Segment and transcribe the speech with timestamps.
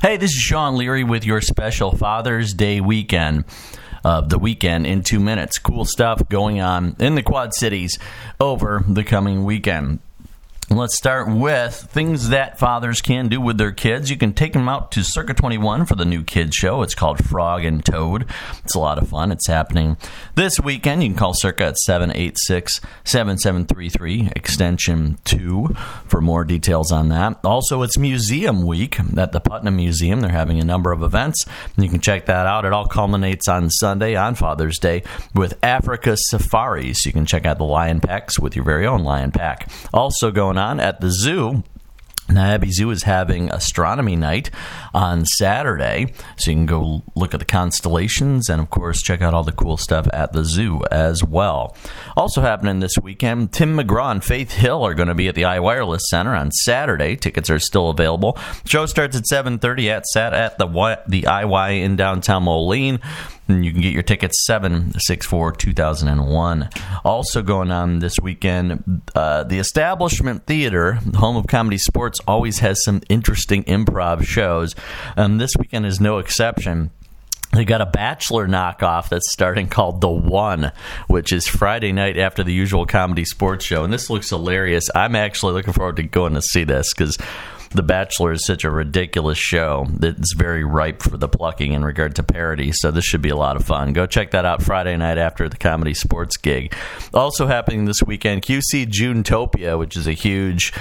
[0.00, 3.44] Hey, this is Sean Leary with your special Father's Day weekend.
[4.04, 5.58] of the weekend in two minutes.
[5.58, 7.98] Cool stuff going on in the Quad Cities
[8.38, 9.98] over the coming weekend.
[10.70, 14.10] Let's start with things that fathers can do with their kids.
[14.10, 16.82] You can take them out to Circa 21 for the new kids show.
[16.82, 18.26] It's called Frog and Toad.
[18.64, 19.32] It's a lot of fun.
[19.32, 19.96] It's happening
[20.34, 21.02] this weekend.
[21.02, 25.68] You can call Circa at 786 7733, extension 2,
[26.06, 27.40] for more details on that.
[27.44, 30.20] Also, it's Museum Week at the Putnam Museum.
[30.20, 31.46] They're having a number of events.
[31.78, 32.66] You can check that out.
[32.66, 35.02] It all culminates on Sunday, on Father's Day,
[35.34, 37.06] with Africa Safaris.
[37.06, 39.70] You can check out the lion packs with your very own lion pack.
[39.94, 41.62] Also, going on at the zoo.
[42.28, 44.50] Niabi Zoo is having astronomy night
[44.92, 49.32] on Saturday, so you can go look at the constellations and, of course, check out
[49.32, 51.74] all the cool stuff at the zoo as well.
[52.16, 55.42] Also happening this weekend, Tim McGraw and Faith Hill are going to be at the
[55.42, 57.16] iWireless Center on Saturday.
[57.16, 58.36] Tickets are still available.
[58.66, 60.66] Show starts at 7:30 at Sat at the
[61.06, 63.00] the IY in downtown Moline.
[63.48, 66.68] And you can get your tickets 764 2001.
[67.02, 73.00] Also going on this weekend, uh, the Establishment Theater, home of ComedySportz, always has some
[73.08, 74.74] interesting improv shows.
[75.16, 76.90] Um, this weekend is no exception.
[77.52, 80.70] They got a Bachelor knockoff that's starting called The One,
[81.06, 83.84] which is Friday night after the usual ComedySportz show.
[83.84, 84.84] And this looks hilarious.
[84.94, 87.16] I'm actually looking forward to going to see this because
[87.70, 92.16] the Bachelor is such a ridiculous show that's very ripe for the plucking in regard
[92.16, 92.72] to parody.
[92.72, 93.92] So this should be a lot of fun.
[93.92, 96.74] Go check that out Friday night after the ComedySportz gig.
[97.12, 100.72] Also happening this weekend, QC Junetopia, which is a huge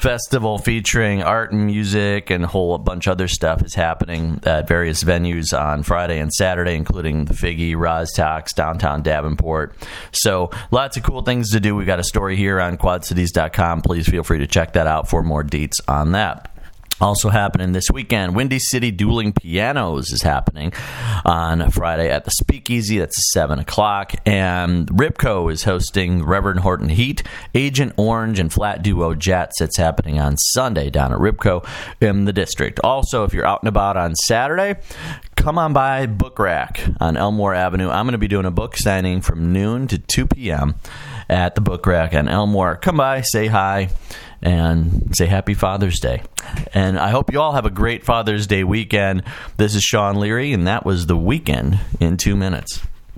[0.00, 4.66] festival featuring art and music and a whole bunch of other stuff is happening at
[4.66, 9.76] various venues on Friday and Saturday, including the Figge, Rozz-Tox, downtown Davenport.
[10.12, 11.76] So lots of cool things to do.
[11.76, 13.82] We've got a story here on quadcities.com.
[13.82, 16.50] Please feel free to check that out for more deets on that.
[17.00, 20.72] Also happening this weekend, Windy City Dueling Pianos is happening
[21.24, 22.98] on Friday at the Speakeasy.
[22.98, 24.12] That's 7 o'clock.
[24.26, 27.22] And RIBCO is hosting Reverend Horton Heat,
[27.54, 29.60] Agent Orange, and Flat Duo Jets.
[29.60, 31.66] It's happening on Sunday down at RIBCO
[32.00, 32.80] in the district.
[32.84, 34.78] Also, if you're out and about on Saturday,
[35.40, 37.88] come on by Book Rack on Elmore Avenue.
[37.88, 40.74] I'm going to be doing a book signing from noon to 2 p.m.
[41.30, 42.76] at the Book Rack on Elmore.
[42.76, 43.88] Come by, say hi
[44.42, 46.22] and say happy Father's Day.
[46.74, 49.22] And I hope you all have a great Father's Day weekend.
[49.56, 52.82] This is Sean Leary, and that was the weekend in two minutes.